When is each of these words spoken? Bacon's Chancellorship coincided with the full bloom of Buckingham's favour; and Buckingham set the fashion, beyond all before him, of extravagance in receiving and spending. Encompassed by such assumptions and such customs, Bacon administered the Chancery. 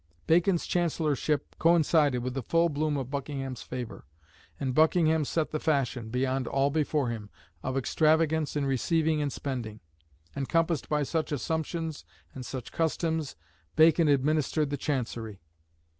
Bacon's 0.25 0.65
Chancellorship 0.65 1.55
coincided 1.59 2.21
with 2.23 2.33
the 2.33 2.41
full 2.41 2.69
bloom 2.69 2.97
of 2.97 3.11
Buckingham's 3.11 3.61
favour; 3.61 4.07
and 4.59 4.73
Buckingham 4.73 5.23
set 5.23 5.51
the 5.51 5.59
fashion, 5.59 6.09
beyond 6.09 6.47
all 6.47 6.71
before 6.71 7.09
him, 7.09 7.29
of 7.61 7.77
extravagance 7.77 8.55
in 8.55 8.65
receiving 8.65 9.21
and 9.21 9.31
spending. 9.31 9.79
Encompassed 10.35 10.89
by 10.89 11.03
such 11.03 11.31
assumptions 11.31 12.03
and 12.33 12.43
such 12.43 12.71
customs, 12.71 13.35
Bacon 13.75 14.07
administered 14.07 14.71
the 14.71 14.75
Chancery. 14.77 15.39